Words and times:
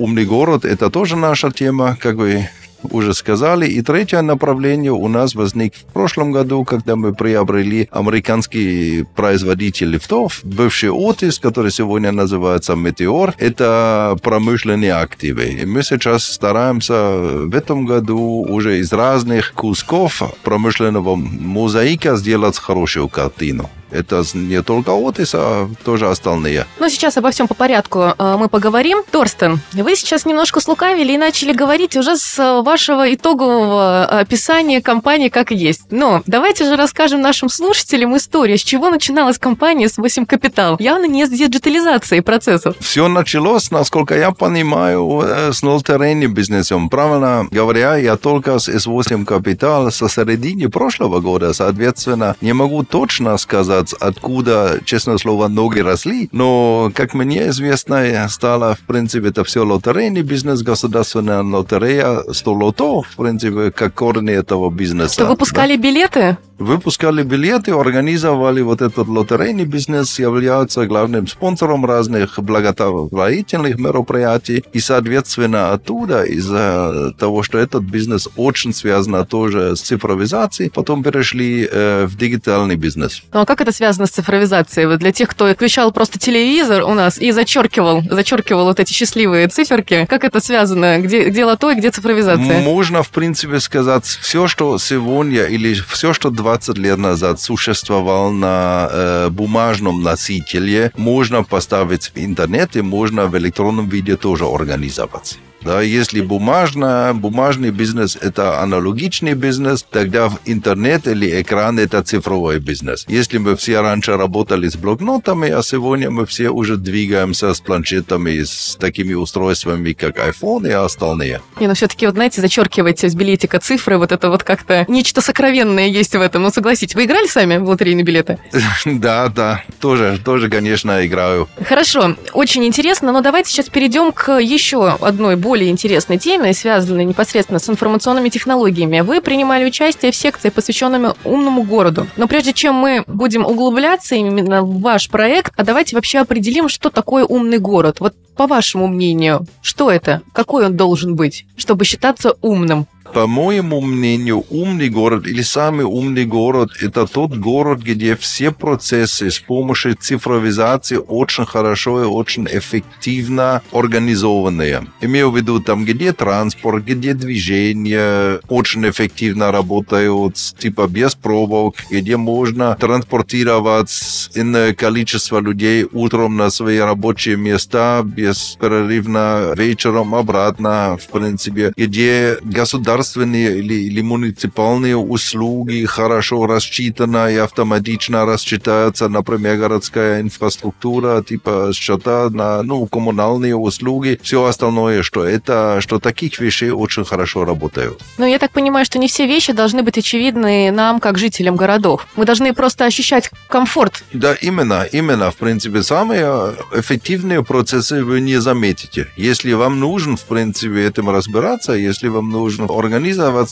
умный 0.00 0.24
город– 0.24 0.64
это 0.64 0.90
тоже 0.90 1.16
наша 1.16 1.50
тема, 1.50 1.96
как 2.00 2.16
вы 2.16 2.48
уже 2.82 3.14
сказали. 3.14 3.66
И 3.66 3.82
третье 3.82 4.22
направление 4.22 4.92
у 4.92 5.08
нас 5.08 5.34
возник 5.34 5.74
в 5.74 5.92
прошлом 5.92 6.32
году, 6.32 6.64
когда 6.64 6.96
мы 6.96 7.14
приобрели 7.14 7.88
американский 7.90 9.04
производитель 9.14 9.90
лифтов, 9.90 10.40
бывший 10.42 10.88
Otis, 10.88 11.40
который 11.40 11.70
сегодня 11.70 12.12
называется 12.12 12.72
Meteor. 12.72 13.34
Это 13.38 14.16
промышленные 14.22 14.94
активы. 14.94 15.48
И 15.62 15.66
мы 15.66 15.82
сейчас 15.82 16.24
стараемся 16.24 16.94
в 16.94 17.54
этом 17.54 17.86
году 17.86 18.46
уже 18.48 18.78
из 18.78 18.92
разных 18.92 19.52
кусков 19.52 20.22
промышленного 20.42 21.16
мозаика 21.16 22.16
сделать 22.16 22.58
хорошую 22.58 23.08
картину. 23.08 23.68
Это 23.90 24.22
не 24.34 24.62
только 24.62 24.92
Отис, 24.92 25.32
а 25.34 25.68
тоже 25.84 26.08
остальные. 26.08 26.66
Ну, 26.78 26.88
сейчас 26.88 27.16
обо 27.16 27.30
всем 27.30 27.48
по 27.48 27.54
порядку 27.54 28.14
э, 28.16 28.36
мы 28.38 28.48
поговорим. 28.48 29.02
Торстен, 29.10 29.60
вы 29.72 29.96
сейчас 29.96 30.26
немножко 30.26 30.60
слукавили 30.60 31.12
и 31.12 31.18
начали 31.18 31.52
говорить 31.52 31.96
уже 31.96 32.16
с 32.16 32.38
э, 32.38 32.62
вашего 32.62 33.12
итогового 33.12 34.04
описания 34.04 34.80
компании 34.80 35.28
как 35.28 35.50
есть. 35.50 35.82
Но 35.90 36.22
давайте 36.26 36.64
же 36.64 36.76
расскажем 36.76 37.20
нашим 37.20 37.48
слушателям 37.48 38.16
историю, 38.16 38.58
с 38.58 38.62
чего 38.62 38.90
начиналась 38.90 39.38
компания 39.38 39.88
с 39.88 39.98
8 39.98 40.26
Капитал. 40.26 40.76
Явно 40.78 41.06
не 41.06 41.26
с 41.26 41.30
диджитализации 41.30 42.20
процессов. 42.20 42.76
Все 42.80 43.08
началось, 43.08 43.70
насколько 43.70 44.16
я 44.16 44.30
понимаю, 44.30 45.22
э, 45.24 45.52
с 45.52 45.62
нолтерейни 45.62 46.26
бизнесом. 46.26 46.88
Правильно 46.88 47.48
говоря, 47.50 47.96
я 47.96 48.16
только 48.16 48.58
с 48.58 48.68
S8 48.68 49.24
Капитал 49.24 49.90
со 49.90 50.08
середины 50.08 50.68
прошлого 50.68 51.20
года, 51.20 51.52
соответственно, 51.52 52.36
не 52.40 52.52
могу 52.52 52.84
точно 52.84 53.36
сказать, 53.38 53.79
сказать, 53.88 54.14
откуда, 54.16 54.80
честное 54.84 55.18
слово, 55.18 55.48
ноги 55.48 55.80
росли. 55.80 56.28
Но, 56.32 56.90
как 56.94 57.14
мне 57.14 57.48
известно, 57.48 58.28
стало, 58.28 58.74
в 58.74 58.80
принципе, 58.80 59.28
это 59.28 59.44
все 59.44 59.64
лотерейный 59.64 60.22
бизнес, 60.22 60.62
государственная 60.62 61.42
лотерея, 61.42 62.22
100 62.30 62.52
лото, 62.52 63.02
в 63.02 63.16
принципе, 63.16 63.70
как 63.70 63.94
корни 63.94 64.32
этого 64.32 64.70
бизнеса. 64.70 65.14
Что, 65.14 65.26
выпускали 65.26 65.76
да? 65.76 65.82
билеты? 65.82 66.38
Выпускали 66.60 67.22
билеты, 67.22 67.72
организовали 67.72 68.60
вот 68.60 68.82
этот 68.82 69.08
лотерейный 69.08 69.64
бизнес, 69.64 70.18
являются 70.18 70.86
главным 70.86 71.26
спонсором 71.26 71.84
разных 71.84 72.38
благотворительных 72.38 73.78
мероприятий. 73.78 74.62
И, 74.72 74.80
соответственно, 74.80 75.72
оттуда, 75.72 76.22
из-за 76.24 77.12
того, 77.18 77.42
что 77.42 77.58
этот 77.58 77.82
бизнес 77.82 78.28
очень 78.36 78.74
связан 78.74 79.26
тоже 79.26 79.74
с 79.74 79.80
цифровизацией, 79.80 80.70
потом 80.70 81.02
перешли 81.02 81.68
э, 81.70 82.06
в 82.06 82.16
дигитальный 82.16 82.76
бизнес. 82.76 83.22
Ну 83.32 83.40
а 83.40 83.46
как 83.46 83.60
это 83.60 83.72
связано 83.72 84.06
с 84.06 84.10
цифровизацией? 84.10 84.86
Вот 84.86 84.98
для 84.98 85.12
тех, 85.12 85.28
кто 85.28 85.52
включал 85.52 85.92
просто 85.92 86.18
телевизор 86.18 86.82
у 86.84 86.94
нас 86.94 87.18
и 87.18 87.32
зачеркивал, 87.32 88.02
зачеркивал 88.02 88.64
вот 88.64 88.78
эти 88.80 88.92
счастливые 88.92 89.48
циферки, 89.48 90.06
как 90.08 90.24
это 90.24 90.40
связано? 90.40 91.00
Где, 91.00 91.28
где 91.30 91.44
лото 91.44 91.70
и 91.70 91.74
где 91.74 91.90
цифровизация? 91.90 92.60
Можно, 92.60 93.02
в 93.02 93.08
принципе, 93.08 93.60
сказать, 93.60 94.04
все, 94.04 94.46
что 94.46 94.78
сегодня 94.78 95.44
или 95.44 95.74
все, 95.74 96.12
что 96.12 96.30
два 96.30 96.49
20 96.50 96.78
лет 96.78 96.98
назад 96.98 97.40
существовал 97.40 98.32
на 98.32 98.88
э, 98.90 99.28
бумажном 99.30 100.02
носителе, 100.02 100.90
можно 100.96 101.44
поставить 101.44 102.10
в 102.12 102.16
интернете, 102.16 102.82
можно 102.82 103.26
в 103.26 103.36
электронном 103.38 103.88
виде 103.88 104.16
тоже 104.16 104.46
организовать. 104.46 105.38
Да, 105.62 105.82
если 105.82 106.20
бумажно, 106.20 107.12
бумажный 107.14 107.70
бизнес– 107.70 108.16
это 108.20 108.60
аналогичный 108.60 109.34
бизнес, 109.34 109.84
тогда 109.88 110.30
интернет 110.46 111.06
или 111.06 111.40
экран– 111.42 111.78
это 111.78 112.02
цифровой 112.02 112.58
бизнес. 112.58 113.04
Если 113.08 113.38
мы 113.38 113.56
все 113.56 113.80
раньше 113.80 114.16
работали 114.16 114.68
с 114.68 114.76
блокнотами, 114.76 115.50
а 115.50 115.62
сегодня 115.62 116.10
мы 116.10 116.24
все 116.26 116.48
уже 116.48 116.76
двигаемся 116.76 117.52
с 117.52 117.60
планшетами, 117.60 118.42
с 118.42 118.76
такими 118.80 119.14
устройствами, 119.14 119.92
как 119.92 120.18
iPhone 120.18 120.68
и 120.68 120.72
остальные. 120.72 121.40
Не, 121.60 121.66
но 121.66 121.74
все-таки, 121.74 122.06
вот 122.06 122.14
знаете, 122.14 122.40
зачеркиваете 122.40 123.08
с 123.08 123.14
билетика 123.14 123.60
цифры, 123.60 123.98
вот 123.98 124.12
это 124.12 124.30
вот 124.30 124.42
как-то 124.42 124.84
нечто 124.88 125.20
сокровенное 125.20 125.88
есть 125.88 126.14
в 126.14 126.20
этом. 126.20 126.42
Ну, 126.42 126.50
согласитесь, 126.50 126.94
вы 126.94 127.04
играли 127.04 127.26
сами 127.26 127.58
в 127.58 127.68
лотерейные 127.68 128.04
билеты? 128.04 128.38
Да, 129.00 129.28
да, 129.28 129.64
тоже, 129.80 130.20
тоже, 130.22 130.48
конечно, 130.48 131.06
играю. 131.06 131.48
Хорошо, 131.64 132.16
очень 132.32 132.64
интересно, 132.64 133.12
но 133.12 133.20
давайте 133.20 133.50
сейчас 133.50 133.68
перейдем 133.68 134.12
к 134.12 134.38
еще 134.40 134.88
одной 135.00 135.36
более 135.50 135.70
интересной 135.70 136.16
теме, 136.16 136.54
связанной 136.54 137.04
непосредственно 137.04 137.58
с 137.58 137.68
информационными 137.68 138.28
технологиями. 138.28 139.00
Вы 139.00 139.20
принимали 139.20 139.64
участие 139.64 140.12
в 140.12 140.14
секции, 140.14 140.48
посвященной 140.48 141.10
умному 141.24 141.64
городу. 141.64 142.06
Но 142.16 142.28
прежде 142.28 142.52
чем 142.52 142.76
мы 142.76 143.02
будем 143.08 143.44
углубляться 143.44 144.14
именно 144.14 144.62
в 144.62 144.80
ваш 144.80 145.10
проект, 145.10 145.52
а 145.56 145.64
давайте 145.64 145.96
вообще 145.96 146.20
определим, 146.20 146.68
что 146.68 146.88
такое 146.88 147.24
умный 147.24 147.58
город. 147.58 147.96
Вот 147.98 148.14
по 148.36 148.46
вашему 148.46 148.86
мнению, 148.86 149.44
что 149.60 149.90
это? 149.90 150.22
Какой 150.32 150.66
он 150.66 150.76
должен 150.76 151.16
быть, 151.16 151.44
чтобы 151.56 151.84
считаться 151.84 152.36
умным? 152.42 152.86
По 153.12 153.26
моему 153.26 153.80
мнению, 153.80 154.44
умный 154.50 154.88
город 154.88 155.26
или 155.26 155.42
самый 155.42 155.84
умный 155.84 156.24
город– 156.24 156.70
это 156.80 157.06
тот 157.08 157.36
город, 157.36 157.80
где 157.80 158.14
все 158.14 158.52
процессы 158.52 159.30
с 159.30 159.40
помощью 159.40 159.96
цифровизации 159.96 160.96
очень 160.96 161.44
хорошо 161.44 162.02
и 162.02 162.06
очень 162.06 162.46
эффективно 162.46 163.62
организованные. 163.72 164.86
Имею 165.00 165.30
в 165.32 165.36
виду 165.36 165.60
там, 165.60 165.84
где 165.84 166.12
транспорт, 166.12 166.84
где 166.84 167.14
движение 167.14 168.40
очень 168.48 168.88
эффективно 168.88 169.50
работают, 169.50 170.36
типа 170.58 170.86
без 170.86 171.16
пробок, 171.16 171.74
где 171.90 172.16
можно 172.16 172.76
транспортировать 172.76 174.30
иное 174.36 174.72
количество 174.72 175.40
людей 175.40 175.84
утром 175.92 176.36
на 176.36 176.50
свои 176.50 176.78
рабочие 176.78 177.36
места 177.36 178.02
беспрерывно, 178.04 179.52
вечером 179.56 180.14
обратно, 180.14 180.96
в 180.96 181.08
принципе, 181.08 181.72
где 181.76 182.38
государство 182.42 182.99
государственные 183.00 183.58
или, 183.58 183.74
или 183.74 184.02
муниципальные 184.02 184.96
услуги 184.96 185.84
хорошо 185.86 186.46
рассчитаны 186.46 187.32
и 187.32 187.36
автоматично 187.36 188.26
рассчитаются, 188.26 189.08
например, 189.08 189.56
городская 189.56 190.20
инфраструктура, 190.20 191.22
типа 191.22 191.70
счета 191.74 192.28
на 192.30 192.62
ну, 192.62 192.86
коммунальные 192.86 193.56
услуги, 193.56 194.18
все 194.22 194.44
остальное, 194.44 195.02
что 195.02 195.24
это, 195.24 195.80
что 195.80 195.98
таких 195.98 196.40
вещей 196.40 196.70
очень 196.70 197.04
хорошо 197.04 197.44
работают. 197.44 198.00
Но 198.18 198.26
я 198.26 198.38
так 198.38 198.50
понимаю, 198.50 198.84
что 198.84 198.98
не 198.98 199.08
все 199.08 199.26
вещи 199.26 199.52
должны 199.52 199.82
быть 199.82 199.98
очевидны 199.98 200.70
нам, 200.70 201.00
как 201.00 201.18
жителям 201.18 201.56
городов. 201.56 202.06
Мы 202.16 202.24
должны 202.24 202.52
просто 202.52 202.84
ощущать 202.84 203.30
комфорт. 203.48 204.04
Да, 204.12 204.34
именно, 204.34 204.86
именно. 204.92 205.30
В 205.30 205.36
принципе, 205.36 205.82
самые 205.82 206.54
эффективные 206.72 207.42
процессы 207.42 208.04
вы 208.04 208.20
не 208.20 208.40
заметите. 208.40 209.06
Если 209.16 209.54
вам 209.54 209.80
нужен, 209.80 210.16
в 210.16 210.24
принципе, 210.24 210.86
этим 210.86 211.08
разбираться, 211.10 211.72
если 211.72 212.08
вам 212.08 212.30
нужно 212.30 212.64
организовать 212.64 212.89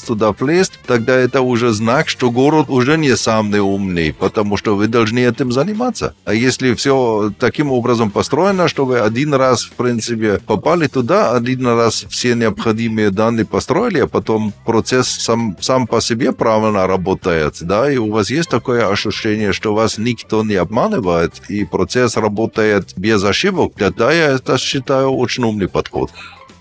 туда 0.06 0.32
плест, 0.32 0.78
тогда 0.86 1.14
это 1.14 1.42
уже 1.42 1.72
знак, 1.72 2.08
что 2.08 2.30
город 2.30 2.66
уже 2.68 2.96
не 2.96 3.16
самый 3.16 3.60
умный, 3.60 4.12
потому 4.12 4.56
что 4.56 4.76
вы 4.76 4.88
должны 4.88 5.20
этим 5.20 5.52
заниматься. 5.52 6.14
А 6.24 6.34
если 6.34 6.74
все 6.74 7.32
таким 7.38 7.70
образом 7.72 8.10
построено, 8.10 8.68
что 8.68 8.84
вы 8.84 8.98
один 9.00 9.34
раз, 9.34 9.64
в 9.64 9.72
принципе, 9.72 10.40
попали 10.46 10.86
туда, 10.86 11.32
один 11.32 11.66
раз 11.66 12.06
все 12.08 12.34
необходимые 12.34 13.10
данные 13.10 13.44
построили, 13.46 14.00
а 14.00 14.06
потом 14.06 14.52
процесс 14.64 15.08
сам, 15.08 15.56
сам 15.60 15.86
по 15.86 16.00
себе 16.00 16.32
правильно 16.32 16.86
работает, 16.86 17.56
да, 17.60 17.90
и 17.90 17.96
у 17.96 18.10
вас 18.10 18.30
есть 18.30 18.48
такое 18.48 18.88
ощущение, 18.88 19.52
что 19.52 19.74
вас 19.74 19.98
никто 19.98 20.44
не 20.44 20.54
обманывает, 20.54 21.34
и 21.48 21.64
процесс 21.64 22.16
работает 22.16 22.94
без 22.96 23.22
ошибок, 23.24 23.74
тогда 23.76 24.12
я 24.12 24.32
это 24.32 24.58
считаю 24.58 25.10
очень 25.10 25.44
умный 25.44 25.68
подход. 25.68 26.10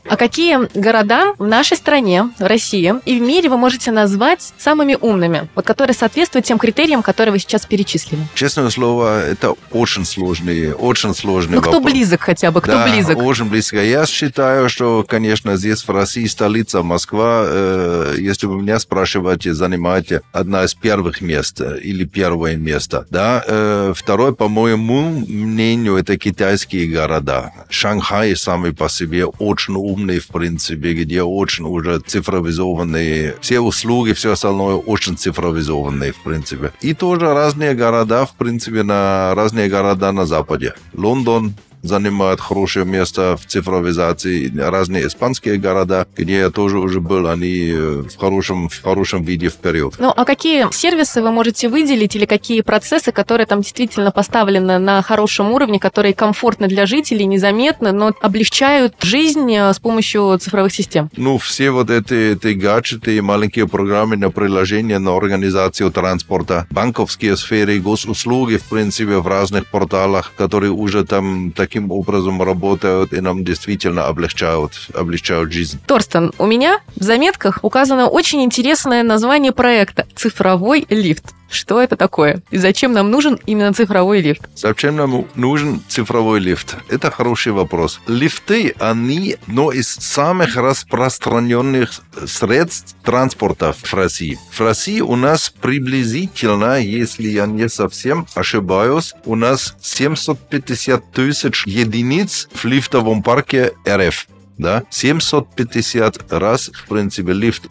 А 0.10 0.16
какие 0.16 0.58
города 0.78 1.34
в 1.38 1.46
нашей 1.46 1.76
стране, 1.78 2.30
в 2.40 2.44
России 2.44 2.94
и 3.06 3.20
в 3.20 3.22
мире 3.22 3.50
вы 3.50 3.58
можете 3.58 3.92
назвать 3.92 4.54
самыми 4.58 4.98
умными, 5.00 5.50
вот 5.56 5.66
которые 5.66 5.94
соответствуют 5.94 6.46
тем 6.46 6.58
критериям, 6.58 7.02
которые 7.02 7.34
вы 7.34 7.40
сейчас 7.40 7.66
перечислили? 7.66 8.22
Честное 8.34 8.70
слово, 8.70 9.26
это 9.26 9.54
очень 9.72 10.06
сложный, 10.06 10.74
очень 10.74 11.14
сложный 11.14 11.56
Ну, 11.56 11.62
кто 11.62 11.80
близок 11.82 12.22
хотя 12.22 12.52
бы, 12.52 12.62
кто 12.62 12.74
да, 12.74 12.88
близок? 12.88 13.18
очень 13.18 13.46
близко. 13.46 13.84
Я 13.84 14.06
считаю, 14.06 14.70
что, 14.70 15.04
конечно, 15.08 15.58
здесь 15.58 15.84
в 15.84 15.90
России 15.90 16.26
столица 16.26 16.84
Москва, 16.84 17.44
э, 17.46 18.16
если 18.20 18.48
вы 18.48 18.62
меня 18.62 18.80
спрашиваете, 18.80 19.54
занимаете 19.54 20.22
одна 20.32 20.64
из 20.64 20.74
первых 20.74 21.22
мест 21.22 21.60
э, 21.60 21.80
или 21.80 22.06
первое 22.06 22.56
место. 22.56 23.06
Да? 23.10 23.44
Э, 23.46 23.94
второе, 23.96 24.32
по 24.32 24.48
моему 24.48 25.10
мнению, 25.28 25.98
это 25.98 26.18
китайские 26.18 26.88
города. 26.88 27.52
Шанхай 27.70 28.36
самый 28.36 28.74
по 28.74 28.88
себе 28.90 29.26
очень 29.26 29.76
умный 29.98 30.20
в 30.20 30.28
принципе, 30.28 30.94
где 30.94 31.24
очень 31.24 31.66
уже 31.66 32.00
цифровизованные, 32.00 33.36
все 33.42 33.60
услуги, 33.60 34.14
все 34.14 34.32
остальное 34.32 34.76
очень 34.76 35.18
цифровизованные, 35.18 36.12
в 36.12 36.24
принципе. 36.24 36.72
И 36.82 36.94
тоже 36.94 37.34
разные 37.34 37.74
города, 37.74 38.26
в 38.26 38.36
принципе, 38.36 38.84
на 38.84 39.34
разные 39.36 39.70
города 39.70 40.12
на 40.12 40.26
Западе. 40.26 40.74
Лондон, 40.94 41.54
занимают 41.88 42.42
хорошее 42.42 42.86
место 42.86 43.38
в 43.38 43.46
цифровизации. 43.46 44.52
Разные 44.58 45.08
испанские 45.08 45.58
города, 45.58 46.08
где 46.16 46.40
я 46.40 46.50
тоже 46.50 46.80
уже 46.80 47.00
был, 47.00 47.28
они 47.28 47.72
э, 47.72 48.04
в 48.04 48.18
хорошем, 48.18 48.70
в 48.70 48.82
хорошем 48.82 49.24
виде 49.24 49.50
вперед. 49.50 49.96
Ну, 50.00 50.14
а 50.16 50.26
какие 50.26 50.68
сервисы 50.72 51.22
вы 51.22 51.32
можете 51.32 51.70
выделить 51.70 52.16
или 52.16 52.26
какие 52.26 52.62
процессы, 52.62 53.12
которые 53.12 53.48
там 53.48 53.62
действительно 53.62 54.12
поставлены 54.12 54.78
на 54.80 55.02
хорошем 55.02 55.52
уровне, 55.52 55.80
которые 55.80 56.14
комфортны 56.14 56.68
для 56.68 56.86
жителей, 56.86 57.26
незаметны, 57.26 57.92
но 57.92 58.14
облегчают 58.22 58.96
жизнь 59.02 59.52
э, 59.54 59.74
с 59.74 59.80
помощью 59.80 60.38
цифровых 60.40 60.74
систем? 60.74 61.10
Ну, 61.16 61.38
все 61.38 61.72
вот 61.72 61.90
эти, 61.90 62.34
эти 62.34 62.54
гаджеты 62.54 63.18
и 63.18 63.22
маленькие 63.22 63.68
программы 63.68 64.18
на 64.18 64.30
приложение 64.30 65.00
на 65.00 65.16
организацию 65.16 65.92
транспорта, 65.92 66.68
банковские 66.72 67.38
сферы, 67.38 67.80
госуслуги, 67.80 68.58
в 68.58 68.64
принципе, 68.64 69.18
в 69.18 69.28
разных 69.28 69.68
порталах, 69.68 70.34
которые 70.38 70.72
уже 70.72 71.06
там 71.06 71.52
таким 71.78 71.92
образом 71.92 72.42
работают 72.42 73.14
и 73.14 73.22
нам 73.22 73.44
действительно 73.44 74.08
облегчают, 74.08 74.72
облегчают 74.96 75.52
жизнь. 75.52 75.80
Торстен, 75.86 76.34
у 76.40 76.48
меня 76.48 76.80
в 76.96 77.04
заметках 77.04 77.60
указано 77.62 78.08
очень 78.08 78.42
интересное 78.42 79.04
название 79.04 79.52
проекта 79.52 80.08
«Цифровой 80.16 80.88
лифт». 80.90 81.37
Что 81.50 81.82
это 81.82 81.96
такое? 81.96 82.42
И 82.52 82.58
зачем 82.58 82.94
нам 82.94 83.10
нужен 83.10 83.40
именно 83.46 83.74
цифровой 83.74 84.22
лифт? 84.22 84.48
Зачем 84.56 84.96
нам 84.96 85.28
нужен 85.36 85.82
цифровой 85.88 86.40
лифт? 86.40 86.76
Это 86.90 87.12
хороший 87.12 87.52
вопрос. 87.52 88.00
Лифты, 88.08 88.76
они 88.80 89.38
одно 89.48 89.72
из 89.72 89.88
самых 89.88 90.56
распространенных 90.56 92.02
средств 92.26 92.96
транспорта 93.04 93.74
в 93.74 93.94
России. 93.94 94.38
В 94.52 94.60
России 94.62 95.00
у 95.00 95.16
нас 95.16 95.50
приблизительно, 95.62 96.80
если 96.80 97.28
я 97.28 97.46
не 97.46 97.70
совсем 97.70 98.28
ошибаюсь, 98.36 99.14
у 99.26 99.36
нас 99.36 99.76
750 99.82 101.12
тысяч 101.12 101.66
единиц 101.66 102.50
в 102.54 102.66
лифтовом 102.66 103.24
парке 103.24 103.74
РФ 103.88 104.28
да, 104.58 104.84
750 104.90 106.34
раз, 106.34 106.72
в 106.74 106.88
принципе, 106.88 107.34
лифт 107.34 107.68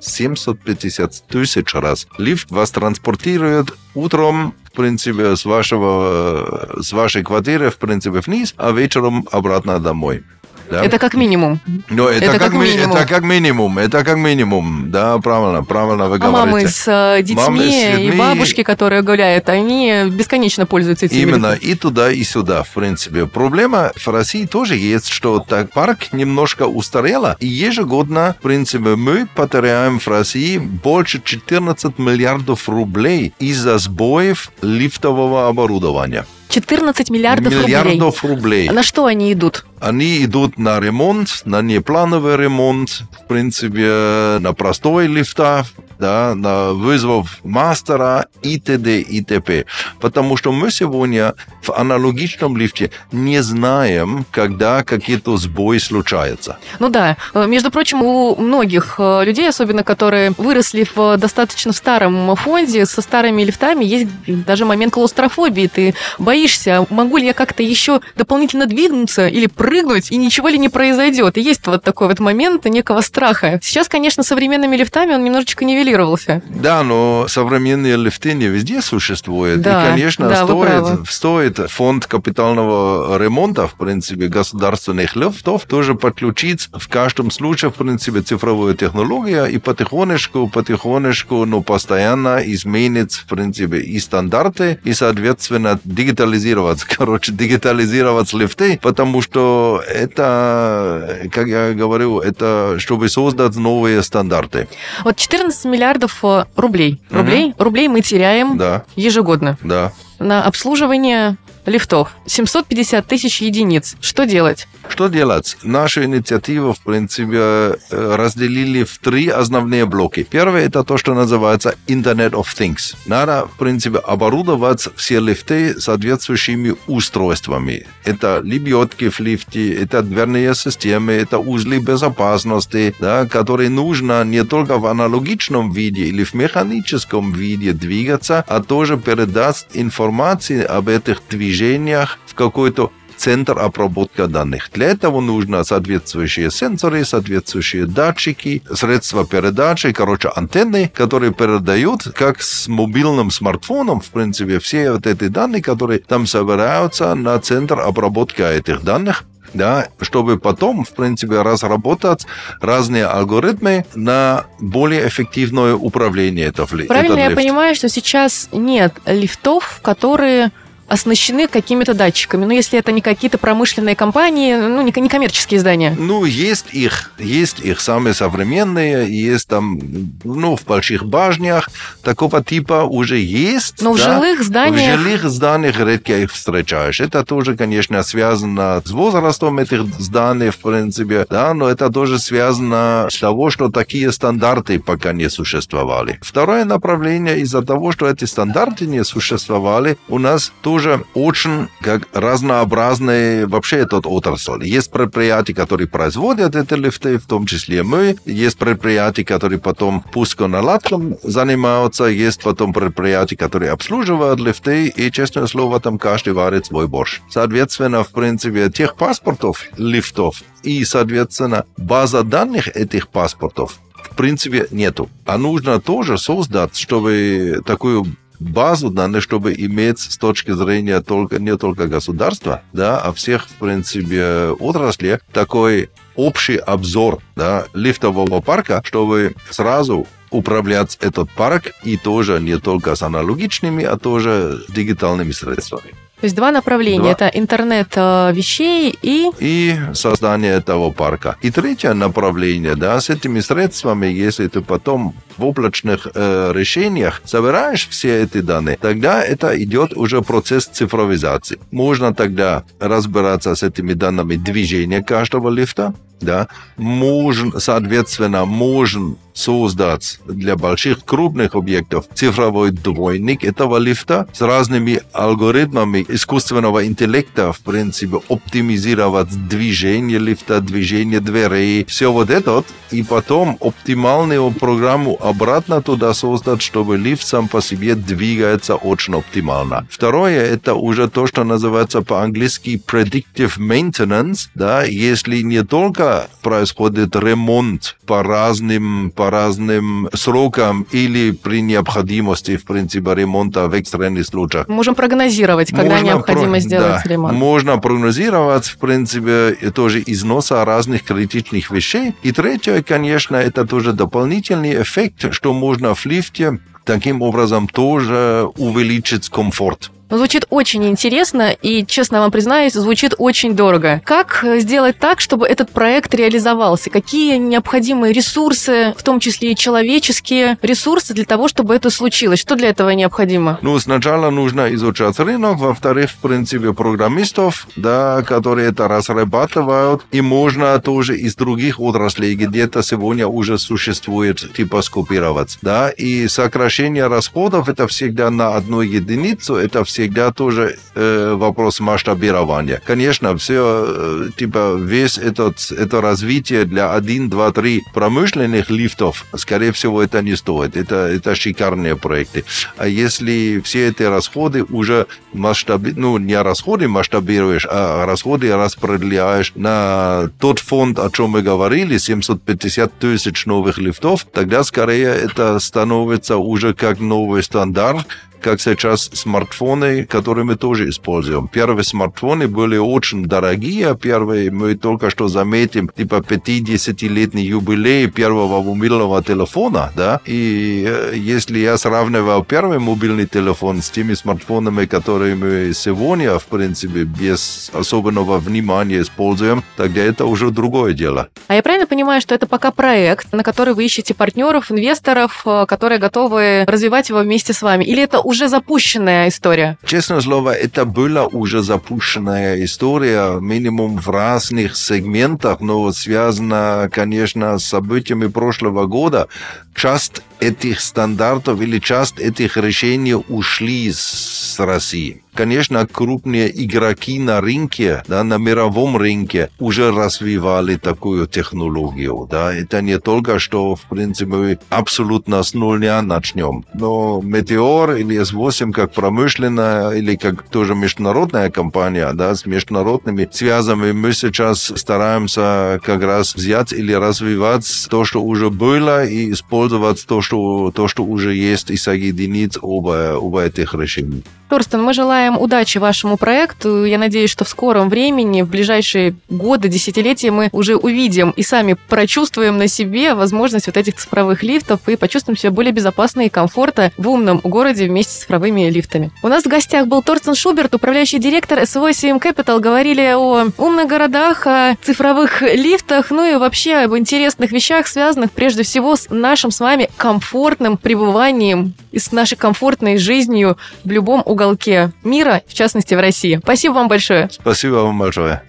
750 0.00 1.24
тысяч 1.28 1.74
раз. 1.74 2.06
Лифт 2.18 2.50
вас 2.50 2.70
транспортирует 2.70 3.72
утром, 3.94 4.54
в 4.64 4.72
принципе, 4.72 5.36
с, 5.36 5.44
вашего, 5.44 6.76
с 6.80 6.92
вашей 6.92 7.22
квартиры, 7.22 7.70
в 7.70 7.78
принципе, 7.78 8.20
вниз, 8.20 8.54
а 8.56 8.72
вечером 8.72 9.26
обратно 9.32 9.78
домой. 9.78 10.24
Да? 10.70 10.84
Это 10.84 10.98
как 10.98 11.14
минимум. 11.14 11.60
Ну, 11.88 12.08
это, 12.08 12.24
это, 12.24 12.38
как, 12.38 12.52
как 12.52 12.54
минимум. 12.54 12.96
это 12.96 13.06
как 13.06 13.22
минимум. 13.22 13.78
Это 13.78 14.04
как 14.04 14.16
минимум. 14.16 14.90
Да, 14.90 15.18
правильно, 15.18 15.64
правильно 15.64 16.08
вы 16.08 16.16
а 16.16 16.18
говорите. 16.18 16.46
мамы 16.46 16.68
с 16.68 16.84
э, 16.86 17.22
детьми, 17.22 17.42
мамы 17.42 17.58
с 17.58 17.70
детьми 17.70 18.06
и 18.06 18.12
бабушки, 18.12 18.62
которые 18.62 19.02
гуляют, 19.02 19.48
они 19.48 20.04
бесконечно 20.10 20.66
пользуются 20.66 21.06
этим. 21.06 21.16
Именно, 21.16 21.52
и 21.54 21.74
туда, 21.74 22.10
и 22.10 22.22
сюда, 22.24 22.62
в 22.62 22.70
принципе. 22.70 23.26
Проблема 23.26 23.92
в 23.94 24.08
России 24.08 24.46
тоже 24.46 24.76
есть, 24.76 25.08
что 25.08 25.40
так 25.40 25.72
парк 25.72 26.12
немножко 26.12 26.66
устарела, 26.66 27.36
и 27.40 27.46
ежегодно, 27.46 28.34
в 28.38 28.42
принципе, 28.42 28.96
мы 28.96 29.26
потеряем 29.34 30.00
в 30.00 30.08
России 30.08 30.58
больше 30.58 31.20
14 31.22 31.98
миллиардов 31.98 32.68
рублей 32.68 33.32
из-за 33.38 33.78
сбоев 33.78 34.50
лифтового 34.62 35.48
оборудования. 35.48 36.26
14 36.48 37.10
миллиардов, 37.10 37.52
миллиардов 37.52 38.22
рублей. 38.22 38.36
рублей. 38.36 38.68
А 38.68 38.72
на 38.72 38.82
что 38.82 39.06
они 39.06 39.32
идут? 39.32 39.66
Они 39.80 40.24
идут 40.24 40.58
на 40.58 40.80
ремонт, 40.80 41.42
на 41.44 41.62
неплановый 41.62 42.36
ремонт, 42.36 43.02
в 43.20 43.26
принципе, 43.26 44.38
на 44.40 44.52
простой 44.54 45.06
лифта, 45.06 45.64
да, 45.98 46.34
на 46.34 46.72
вызов 46.72 47.38
мастера 47.42 48.26
и 48.42 48.58
т.д. 48.58 49.00
и 49.00 49.22
т.п. 49.22 49.64
Потому 50.00 50.36
что 50.36 50.52
мы 50.52 50.70
сегодня 50.70 51.34
в 51.62 51.72
аналогичном 51.72 52.56
лифте 52.56 52.90
не 53.12 53.42
знаем, 53.42 54.26
когда 54.30 54.84
какие-то 54.84 55.36
сбои 55.36 55.78
случаются. 55.78 56.58
Ну 56.78 56.88
да. 56.88 57.16
Между 57.34 57.70
прочим, 57.70 58.02
у 58.02 58.36
многих 58.36 58.96
э, 58.98 59.24
людей, 59.24 59.48
особенно 59.48 59.82
которые 59.84 60.32
выросли 60.36 60.86
в 60.94 61.16
достаточно 61.16 61.72
старом 61.72 62.34
фонде, 62.36 62.86
со 62.86 63.00
старыми 63.00 63.42
лифтами, 63.42 63.84
есть 63.84 64.08
даже 64.26 64.64
момент 64.64 64.92
клаустрофобии. 64.92 65.66
Ты 65.66 65.94
боишься, 66.18 66.86
могу 66.90 67.16
ли 67.16 67.26
я 67.26 67.34
как-то 67.34 67.62
еще 67.62 68.00
дополнительно 68.16 68.66
двигаться 68.66 69.26
или 69.26 69.46
прыгнуть, 69.66 70.12
и 70.12 70.16
ничего 70.16 70.46
ли 70.46 70.58
не 70.58 70.68
произойдет. 70.68 71.36
И 71.36 71.40
есть 71.40 71.66
вот 71.66 71.82
такой 71.82 72.06
вот 72.06 72.20
момент 72.20 72.66
некого 72.66 73.00
страха. 73.00 73.58
Сейчас, 73.60 73.88
конечно, 73.88 74.22
современными 74.22 74.76
лифтами 74.76 75.12
он 75.12 75.24
немножечко 75.24 75.64
нивелировался. 75.64 76.40
Да, 76.48 76.84
но 76.84 77.26
современные 77.28 77.96
лифты 77.96 78.34
не 78.34 78.46
везде 78.46 78.80
существуют. 78.80 79.62
Да, 79.62 79.82
и, 79.82 79.90
конечно, 79.90 80.28
да, 80.28 80.44
стоит, 80.44 81.08
стоит 81.08 81.58
фонд 81.68 82.06
капитального 82.06 83.18
ремонта, 83.18 83.66
в 83.66 83.74
принципе, 83.74 84.28
государственных 84.28 85.16
лифтов 85.16 85.64
тоже 85.64 85.96
подключить 85.96 86.68
в 86.72 86.86
каждом 86.88 87.32
случае, 87.32 87.72
в 87.72 87.74
принципе, 87.74 88.20
цифровую 88.20 88.76
технологию 88.76 89.46
и 89.50 89.58
потихонечку, 89.58 90.46
потихонечку, 90.46 91.44
но 91.44 91.60
постоянно 91.60 92.40
изменить, 92.44 93.14
в 93.14 93.26
принципе, 93.26 93.78
и 93.78 93.98
стандарты, 93.98 94.78
и, 94.84 94.92
соответственно, 94.92 95.80
дигитализировать, 95.82 96.84
короче, 96.98 97.32
дигитализировать 97.32 98.32
лифты, 98.32 98.78
потому 98.80 99.22
что 99.22 99.55
это, 99.86 101.28
как 101.32 101.46
я 101.46 101.72
говорю, 101.72 102.20
это 102.20 102.76
чтобы 102.78 103.08
создать 103.08 103.56
новые 103.56 104.02
стандарты. 104.02 104.68
Вот 105.04 105.16
14 105.16 105.64
миллиардов 105.66 106.24
э, 106.24 106.44
рублей. 106.56 107.00
Рублей, 107.10 107.50
угу. 107.50 107.64
рублей 107.64 107.88
мы 107.88 108.00
теряем 108.00 108.56
да. 108.58 108.84
ежегодно. 108.96 109.58
Да. 109.62 109.92
На 110.18 110.44
обслуживание 110.44 111.36
лифтов. 111.66 112.14
750 112.26 113.06
тысяч 113.06 113.42
единиц. 113.42 113.96
Что 114.00 114.24
делать? 114.24 114.68
Что 114.88 115.08
делать? 115.08 115.56
Нашу 115.62 116.04
инициативу, 116.04 116.72
в 116.72 116.80
принципе, 116.80 117.36
э, 117.36 117.76
разделили 117.90 118.84
в 118.84 118.98
три 118.98 119.28
основные 119.28 119.84
блоки. 119.84 120.26
Первое– 120.28 120.66
это 120.66 120.84
то, 120.84 120.96
что 120.96 121.14
называется 121.14 121.74
Internet 121.88 122.30
of 122.30 122.46
Things. 122.56 122.94
Надо, 123.06 123.46
в 123.46 123.58
принципе, 123.58 123.98
оборудовать 123.98 124.88
все 124.96 125.20
лифты 125.20 125.78
соответствующими 125.80 126.76
устройствами. 126.86 127.86
Это 128.04 128.40
лебедки 128.44 129.08
в 129.08 129.20
лифте, 129.20 129.74
это 129.74 130.02
дверные 130.02 130.54
системы, 130.54 131.12
это 131.12 131.38
узлы 131.38 131.78
безопасности, 131.78 132.94
да, 133.00 133.26
которые 133.26 133.70
нужно 133.70 134.24
не 134.24 134.44
только 134.44 134.78
в 134.78 134.86
аналогичном 134.86 135.72
виде 135.72 136.04
или 136.04 136.24
в 136.24 136.34
механическом 136.34 137.32
виде 137.32 137.72
двигаться, 137.72 138.44
а 138.46 138.62
тоже 138.62 138.96
передаст 138.96 139.66
информацию 139.74 140.72
об 140.72 140.88
этих 140.88 141.22
движениях 141.28 141.55
движениях 141.56 142.18
в 142.26 142.34
какой-то 142.34 142.92
центр 143.16 143.58
обработки 143.58 144.26
данных. 144.26 144.70
Для 144.74 144.88
этого 144.88 145.22
нужно 145.22 145.64
соответствующие 145.64 146.50
сенсоры, 146.50 147.02
соответствующие 147.04 147.86
датчики, 147.86 148.62
средства 148.74 149.24
передачи, 149.26 149.92
короче, 149.92 150.28
антенны, 150.28 150.92
которые 150.94 151.32
передают, 151.32 152.02
как 152.14 152.42
с 152.42 152.68
мобильным 152.68 153.30
смартфоном, 153.30 154.02
в 154.02 154.10
принципе, 154.10 154.58
все 154.58 154.92
вот 154.92 155.06
эти 155.06 155.28
данные, 155.28 155.62
которые 155.62 156.00
там 156.00 156.26
собираются 156.26 157.14
на 157.14 157.40
центр 157.40 157.80
обработки 157.80 158.42
этих 158.42 158.82
данных, 158.82 159.24
да, 159.54 159.88
чтобы 160.02 160.38
потом, 160.38 160.84
в 160.84 160.90
принципе, 160.90 161.40
разработать 161.40 162.26
разные 162.60 163.06
алгоритмы 163.06 163.86
на 163.94 164.44
более 164.60 165.08
эффективное 165.08 165.74
управление 165.74 166.46
этого 166.46 166.66
Правильно 166.66 167.20
я 167.20 167.30
понимаю, 167.30 167.74
что 167.74 167.88
сейчас 167.88 168.50
нет 168.52 168.92
лифтов, 169.06 169.80
которые 169.82 170.50
оснащены 170.88 171.48
какими-то 171.48 171.94
датчиками. 171.94 172.44
Но 172.44 172.52
если 172.52 172.78
это 172.78 172.92
не 172.92 173.00
какие-то 173.00 173.38
промышленные 173.38 173.96
компании, 173.96 174.54
ну, 174.56 174.82
не, 174.82 174.92
не 174.96 175.08
коммерческие 175.08 175.60
здания. 175.60 175.94
Ну, 175.98 176.24
есть 176.24 176.66
их, 176.72 177.12
есть 177.18 177.60
их 177.60 177.80
самые 177.80 178.14
современные, 178.14 179.06
есть 179.08 179.48
там, 179.48 179.80
ну, 180.24 180.56
в 180.56 180.64
больших 180.64 181.04
башнях 181.04 181.68
такого 182.02 182.42
типа 182.42 182.84
уже 182.84 183.18
есть. 183.18 183.82
Но 183.82 183.96
да? 183.96 184.00
в 184.00 184.04
жилых 184.04 184.42
зданиях... 184.42 184.98
В 184.98 185.02
жилых 185.02 185.24
зданиях 185.30 185.78
редко 185.78 186.18
их 186.18 186.32
встречаешь. 186.32 187.00
Это 187.00 187.24
тоже, 187.24 187.56
конечно, 187.56 188.02
связано 188.02 188.82
с 188.84 188.90
возрастом 188.90 189.58
этих 189.58 189.84
зданий, 189.98 190.50
в 190.50 190.58
принципе, 190.58 191.26
да, 191.28 191.54
но 191.54 191.68
это 191.68 191.90
тоже 191.90 192.18
связано 192.18 193.08
с 193.10 193.18
того, 193.18 193.50
что 193.50 193.70
такие 193.70 194.12
стандарты 194.12 194.78
пока 194.78 195.12
не 195.12 195.28
существовали. 195.28 196.18
Второе 196.22 196.64
направление 196.64 197.40
из-за 197.40 197.62
того, 197.62 197.92
что 197.92 198.08
эти 198.08 198.24
стандарты 198.24 198.86
не 198.86 199.04
существовали, 199.04 199.98
у 200.08 200.18
нас 200.18 200.52
тоже 200.62 200.75
тоже 200.76 201.04
очень 201.14 201.68
как 201.80 202.02
разнообразный 202.12 203.46
вообще 203.46 203.76
этот 203.78 204.04
отрасль. 204.04 204.62
Есть 204.62 204.90
предприятия, 204.90 205.54
которые 205.54 205.88
производят 205.88 206.54
эти 206.54 206.74
лифты, 206.74 207.16
в 207.16 207.24
том 207.24 207.46
числе 207.46 207.82
мы. 207.82 208.18
Есть 208.26 208.58
предприятия, 208.58 209.24
которые 209.24 209.58
потом 209.58 210.02
пусконаладком 210.12 211.16
занимаются. 211.22 212.04
Есть 212.04 212.42
потом 212.42 212.74
предприятия, 212.74 213.36
которые 213.36 213.70
обслуживают 213.70 214.38
лифты. 214.38 214.88
И, 214.88 215.10
честное 215.10 215.46
слово, 215.46 215.80
там 215.80 215.96
каждый 215.96 216.34
варит 216.34 216.66
свой 216.66 216.86
борщ. 216.86 217.22
Соответственно, 217.30 218.04
в 218.04 218.10
принципе, 218.10 218.68
тех 218.68 218.96
паспортов 218.96 219.64
лифтов 219.78 220.42
и, 220.62 220.84
соответственно, 220.84 221.64
база 221.78 222.22
данных 222.22 222.68
этих 222.68 223.08
паспортов 223.08 223.78
в 224.10 224.14
принципе 224.14 224.66
нету. 224.70 225.08
А 225.24 225.38
нужно 225.38 225.80
тоже 225.80 226.18
создать, 226.18 226.76
чтобы 226.76 227.62
такую 227.66 228.06
базу 228.38 228.90
данных, 228.90 229.22
чтобы 229.22 229.54
иметь 229.54 229.98
с 229.98 230.16
точки 230.16 230.52
зрения 230.52 231.00
только, 231.00 231.38
не 231.38 231.56
только 231.56 231.86
государства, 231.86 232.62
да, 232.72 233.00
а 233.00 233.12
всех, 233.12 233.46
в 233.46 233.54
принципе, 233.54 234.50
отрасли 234.58 235.20
такой 235.32 235.90
общий 236.14 236.56
обзор 236.56 237.18
да, 237.36 237.66
лифтового 237.74 238.40
парка, 238.40 238.80
чтобы 238.84 239.34
сразу 239.50 240.06
управлять 240.30 240.96
этот 241.00 241.30
парк 241.30 241.72
и 241.84 241.96
тоже 241.96 242.40
не 242.40 242.58
только 242.58 242.94
с 242.94 243.02
аналогичными, 243.02 243.84
а 243.84 243.96
тоже 243.96 244.60
дигитальными 244.68 245.32
средствами. 245.32 245.94
То 246.20 246.24
есть 246.24 246.34
два 246.34 246.50
направления. 246.50 247.00
Два. 247.00 247.10
Это 247.12 247.26
интернет 247.26 247.88
э, 247.94 248.32
вещей 248.32 248.96
и... 249.02 249.30
И 249.38 249.76
создание 249.92 250.54
этого 250.54 250.90
парка. 250.90 251.36
И 251.42 251.50
третье 251.50 251.92
направление, 251.92 252.74
да, 252.74 252.98
с 253.00 253.10
этими 253.10 253.40
средствами, 253.40 254.06
если 254.06 254.48
ты 254.48 254.62
потом 254.62 255.14
в 255.38 255.44
облачных 255.44 256.08
э, 256.14 256.52
решениях 256.54 257.22
собираешь 257.24 257.88
все 257.88 258.22
эти 258.22 258.40
данные, 258.40 258.78
тогда 258.80 259.22
это 259.22 259.60
идет 259.62 259.96
уже 259.96 260.22
процесс 260.22 260.66
цифровизации. 260.66 261.58
Можно 261.70 262.14
тогда 262.14 262.64
разбираться 262.80 263.54
с 263.54 263.62
этими 263.62 263.92
данными 263.92 264.36
движения 264.36 265.02
каждого 265.02 265.50
лифта, 265.50 265.94
да, 266.20 266.48
можно, 266.76 267.60
соответственно, 267.60 268.44
можно 268.44 269.16
создать 269.34 270.18
для 270.24 270.56
больших 270.56 271.04
крупных 271.04 271.54
объектов 271.54 272.06
цифровой 272.14 272.70
двойник 272.70 273.44
этого 273.44 273.76
лифта 273.76 274.26
с 274.32 274.40
разными 274.40 275.02
алгоритмами 275.12 276.06
искусственного 276.08 276.86
интеллекта, 276.86 277.52
в 277.52 277.60
принципе, 277.60 278.20
оптимизировать 278.30 279.28
движение 279.48 280.18
лифта, 280.18 280.60
движение 280.62 281.20
дверей, 281.20 281.84
все 281.84 282.10
вот 282.10 282.30
это, 282.30 282.52
вот, 282.52 282.66
и 282.90 283.02
потом 283.02 283.58
оптимальную 283.60 284.50
программу 284.52 285.18
обратно 285.26 285.82
туда 285.82 286.14
создать, 286.14 286.62
чтобы 286.62 286.96
лифт 286.96 287.26
сам 287.26 287.48
по 287.48 287.60
себе 287.60 287.94
двигается 287.94 288.76
очень 288.76 289.14
оптимально. 289.14 289.86
Второе, 289.90 290.44
это 290.44 290.74
уже 290.74 291.08
то, 291.08 291.26
что 291.26 291.44
называется 291.44 292.02
по-английски 292.02 292.80
predictive 292.86 293.58
maintenance, 293.58 294.48
да, 294.54 294.84
если 294.84 295.42
не 295.42 295.62
только 295.64 296.28
происходит 296.42 297.16
ремонт 297.16 297.96
по 298.06 298.22
разным, 298.22 299.10
по 299.14 299.30
разным 299.30 300.08
срокам 300.12 300.86
или 300.92 301.32
при 301.32 301.60
необходимости, 301.60 302.56
в 302.56 302.64
принципе, 302.64 303.14
ремонта 303.14 303.68
в 303.68 303.74
экстренных 303.74 304.26
случаях. 304.26 304.68
Можем 304.68 304.94
прогнозировать, 304.94 305.70
когда 305.70 305.96
можно 305.96 306.04
необходимо 306.04 306.52
про... 306.52 306.60
сделать 306.60 307.02
да, 307.04 307.10
ремонт. 307.10 307.34
Можно 307.34 307.78
прогнозировать, 307.78 308.66
в 308.66 308.78
принципе, 308.78 309.56
тоже 309.74 310.02
износа 310.06 310.64
разных 310.64 311.02
критичных 311.02 311.70
вещей. 311.70 312.14
И 312.22 312.32
третье, 312.32 312.82
конечно, 312.82 313.36
это 313.36 313.66
тоже 313.66 313.92
дополнительный 313.92 314.82
эффект, 314.82 315.15
что 315.18 315.52
можно 315.52 315.94
в 315.94 316.04
лифте 316.06 316.58
таким 316.84 317.22
образом 317.22 317.68
тоже 317.68 318.48
увеличить 318.56 319.28
комфорт. 319.28 319.90
Звучит 320.08 320.46
очень 320.50 320.86
интересно 320.86 321.50
и, 321.50 321.84
честно 321.84 322.20
вам 322.20 322.30
признаюсь, 322.30 322.74
звучит 322.74 323.14
очень 323.18 323.56
дорого. 323.56 324.00
Как 324.04 324.44
сделать 324.58 324.98
так, 324.98 325.20
чтобы 325.20 325.48
этот 325.48 325.70
проект 325.70 326.14
реализовался? 326.14 326.90
Какие 326.90 327.38
необходимые 327.38 328.12
ресурсы, 328.12 328.94
в 328.96 329.02
том 329.02 329.18
числе 329.18 329.52
и 329.52 329.56
человеческие 329.56 330.58
ресурсы 330.62 331.12
для 331.12 331.24
того, 331.24 331.48
чтобы 331.48 331.74
это 331.74 331.90
случилось? 331.90 332.38
Что 332.38 332.54
для 332.54 332.68
этого 332.68 332.90
необходимо? 332.90 333.58
Ну, 333.62 333.76
сначала 333.80 334.30
нужно 334.30 334.72
изучать 334.74 335.18
рынок, 335.18 335.58
во-вторых, 335.58 336.10
в 336.10 336.16
принципе, 336.18 336.72
программистов, 336.72 337.66
да, 337.74 338.22
которые 338.22 338.68
это 338.68 338.86
разрабатывают, 338.86 340.04
и 340.12 340.20
можно 340.20 340.78
тоже 340.78 341.18
из 341.18 341.34
других 341.34 341.80
отраслей, 341.80 342.36
где-то 342.36 342.82
сегодня 342.82 343.26
уже 343.26 343.58
существует, 343.58 344.52
типа 344.54 344.82
скопировать, 344.82 345.58
да, 345.62 345.90
и 345.90 346.28
сокращение 346.28 347.08
расходов 347.08 347.68
это 347.68 347.88
всегда 347.88 348.30
на 348.30 348.54
одну 348.54 348.82
единицу, 348.82 349.56
это 349.56 349.82
все 349.84 349.95
всегда 349.96 350.30
тоже 350.30 350.76
э, 350.94 351.34
вопрос 351.34 351.80
масштабирования. 351.80 352.82
Конечно, 352.84 353.34
все, 353.38 353.86
э, 353.88 354.28
типа, 354.36 354.76
весь 354.78 355.16
этот, 355.16 355.70
это 355.70 356.02
развитие 356.02 356.66
для 356.66 356.92
1, 356.92 357.30
2, 357.30 357.52
3 357.52 357.82
промышленных 357.94 358.68
лифтов, 358.68 359.24
скорее 359.36 359.72
всего, 359.72 360.02
это 360.02 360.20
не 360.20 360.36
стоит. 360.36 360.76
Это, 360.76 360.96
это 360.96 361.34
шикарные 361.34 361.96
проекты. 361.96 362.44
А 362.76 362.86
если 362.86 363.60
все 363.64 363.88
эти 363.88 364.02
расходы 364.02 364.64
уже 364.64 365.06
масштаби... 365.32 365.94
ну, 365.96 366.18
не 366.18 366.42
расходы 366.42 366.88
масштабируешь, 366.88 367.66
а 367.70 368.04
расходы 368.04 368.54
распределяешь 368.54 369.52
на 369.54 370.28
тот 370.38 370.58
фонд, 370.58 370.98
о 370.98 371.10
чем 371.10 371.30
мы 371.30 371.40
говорили, 371.40 371.96
750 371.96 372.98
тысяч 372.98 373.46
новых 373.46 373.78
лифтов, 373.78 374.26
тогда 374.30 374.62
скорее 374.62 375.08
это 375.08 375.58
становится 375.58 376.36
уже 376.36 376.74
как 376.74 377.00
новый 377.00 377.42
стандарт, 377.42 378.06
как 378.40 378.60
сейчас 378.60 379.10
смартфоны, 379.12 380.04
которые 380.04 380.44
мы 380.44 380.56
тоже 380.56 380.88
используем. 380.88 381.48
Первые 381.48 381.84
смартфоны 381.84 382.48
были 382.48 382.76
очень 382.76 383.24
дорогие. 383.26 383.96
Первые 383.96 384.50
мы 384.50 384.74
только 384.74 385.10
что 385.10 385.28
заметим, 385.28 385.88
типа 385.88 386.16
50-летний 386.16 387.44
юбилей 387.44 388.08
первого 388.08 388.62
мобильного 388.62 389.22
телефона, 389.22 389.92
да, 389.96 390.20
и 390.24 390.84
э, 390.86 391.12
если 391.16 391.58
я 391.58 391.76
сравнивал 391.78 392.44
первый 392.44 392.78
мобильный 392.78 393.26
телефон 393.26 393.82
с 393.82 393.90
теми 393.90 394.14
смартфонами, 394.14 394.86
которые 394.86 395.34
мы 395.34 395.72
сегодня, 395.74 396.38
в 396.38 396.44
принципе, 396.44 397.04
без 397.04 397.70
особенного 397.72 398.38
внимания 398.38 399.00
используем, 399.00 399.62
тогда 399.76 400.00
это 400.02 400.26
уже 400.26 400.50
другое 400.50 400.92
дело. 400.92 401.28
А 401.48 401.54
я 401.54 401.62
правильно 401.62 401.86
понимаю, 401.86 402.20
что 402.20 402.34
это 402.34 402.46
пока 402.46 402.70
проект, 402.70 403.32
на 403.32 403.42
который 403.42 403.74
вы 403.74 403.84
ищете 403.84 404.14
партнеров, 404.14 404.70
инвесторов, 404.70 405.42
э, 405.46 405.66
которые 405.66 405.98
готовы 405.98 406.64
развивать 406.66 407.08
его 407.08 407.20
вместе 407.20 407.52
с 407.52 407.62
вами? 407.62 407.84
Или 407.84 408.02
это 408.02 408.20
уже 408.26 408.48
запущенная 408.48 409.28
история? 409.28 409.78
Честное 409.86 410.20
слово, 410.20 410.50
это 410.50 410.84
была 410.84 411.26
уже 411.26 411.62
запущенная 411.62 412.64
история, 412.64 413.38
минимум 413.40 413.98
в 413.98 414.10
разных 414.10 414.76
сегментах, 414.76 415.60
но 415.60 415.92
связана, 415.92 416.90
конечно, 416.92 417.56
с 417.56 417.64
событиями 417.64 418.26
прошлого 418.26 418.86
года. 418.86 419.28
Часть 419.76 420.22
этих 420.40 420.80
стандартов 420.80 421.60
или 421.60 421.78
часть 421.78 422.18
этих 422.18 422.56
решений 422.56 423.14
ушли 423.14 423.92
с 423.92 424.56
России. 424.58 425.22
Конечно, 425.36 425.86
крупные 425.86 426.50
игроки 426.64 427.18
на 427.18 427.42
рынке, 427.42 428.02
да, 428.08 428.24
на 428.24 428.38
мировом 428.38 428.96
рынке 428.96 429.50
уже 429.58 429.92
развивали 429.92 430.76
такую 430.76 431.26
технологию. 431.26 432.26
Да. 432.30 432.54
Это 432.54 432.80
не 432.80 432.98
только 432.98 433.38
что, 433.38 433.76
в 433.76 433.82
принципе, 433.82 434.58
абсолютно 434.70 435.42
с 435.42 435.52
нуля 435.52 436.00
начнем. 436.00 436.64
Но 436.72 437.20
Meteor 437.22 438.00
или 438.00 438.22
S8 438.22 438.72
как 438.72 438.92
промышленная 438.92 439.90
или 439.90 440.16
как 440.16 440.48
тоже 440.48 440.74
международная 440.74 441.50
компания 441.50 442.10
да, 442.14 442.34
с 442.34 442.46
международными 442.46 443.28
связями, 443.30 443.92
мы 443.92 444.14
сейчас 444.14 444.72
стараемся 444.74 445.80
как 445.84 446.02
раз 446.02 446.34
взять 446.34 446.72
или 446.72 446.94
развивать 446.94 447.66
то, 447.90 448.06
что 448.06 448.22
уже 448.22 448.48
было, 448.48 449.04
и 449.04 449.32
использовать 449.32 450.06
то, 450.06 450.22
что, 450.22 450.72
то, 450.74 450.88
что 450.88 451.04
уже 451.04 451.34
есть, 451.34 451.70
и 451.70 451.76
соединить 451.76 452.56
оба, 452.62 453.18
оба 453.20 453.42
этих 453.42 453.74
решений. 453.74 454.24
Торстен, 454.48 454.80
мы 454.82 454.94
желаем 454.94 455.25
удачи 455.34 455.78
вашему 455.78 456.16
проекту. 456.16 456.84
Я 456.84 456.98
надеюсь, 456.98 457.30
что 457.30 457.44
в 457.44 457.48
скором 457.48 457.88
времени, 457.88 458.42
в 458.42 458.48
ближайшие 458.48 459.16
годы, 459.28 459.68
десятилетия 459.68 460.30
мы 460.30 460.48
уже 460.52 460.76
увидим 460.76 461.30
и 461.30 461.42
сами 461.42 461.76
прочувствуем 461.88 462.58
на 462.58 462.68
себе 462.68 463.14
возможность 463.14 463.66
вот 463.66 463.76
этих 463.76 463.96
цифровых 463.96 464.42
лифтов 464.42 464.80
и 464.88 464.96
почувствуем 464.96 465.36
себя 465.36 465.50
более 465.50 465.72
безопасно 465.72 466.22
и 466.22 466.28
комфортно 466.28 466.92
в 466.96 467.08
умном 467.08 467.40
городе 467.42 467.86
вместе 467.86 468.12
с 468.12 468.16
цифровыми 468.18 468.70
лифтами. 468.70 469.10
У 469.22 469.28
нас 469.28 469.44
в 469.44 469.48
гостях 469.48 469.86
был 469.86 470.02
Торстен 470.02 470.34
Шуберт, 470.34 470.74
управляющий 470.74 471.18
директор 471.18 471.58
S8 471.58 472.20
Capital. 472.20 472.60
Говорили 472.60 473.02
о 473.02 473.48
умных 473.58 473.88
городах, 473.88 474.46
о 474.46 474.76
цифровых 474.82 475.42
лифтах, 475.42 476.10
ну 476.10 476.24
и 476.24 476.36
вообще 476.36 476.74
об 476.84 476.96
интересных 476.96 477.52
вещах, 477.52 477.86
связанных 477.86 478.30
прежде 478.30 478.62
всего 478.62 478.96
с 478.96 479.08
нашим 479.10 479.50
с 479.50 479.60
вами 479.60 479.90
комфортным 479.96 480.76
пребыванием 480.76 481.74
и 481.92 481.98
с 481.98 482.12
нашей 482.12 482.36
комфортной 482.36 482.98
жизнью 482.98 483.56
в 483.84 483.90
любом 483.90 484.22
уголке 484.24 484.92
мира, 485.16 485.42
в 485.46 485.54
частности 485.54 485.94
в 485.94 486.00
России. 486.00 486.38
Спасибо 486.42 486.74
вам 486.74 486.88
большое. 486.88 487.28
Спасибо 487.30 487.76
вам 487.76 487.98
большое. 487.98 488.42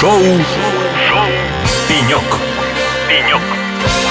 Шоу, 0.00 0.20
Шоу. 0.20 1.26
«Пенек». 1.86 2.28
«Пенек». 3.08 3.42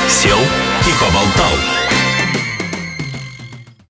Сел 0.08 0.38
и 0.38 0.92
поболтал. 1.00 1.83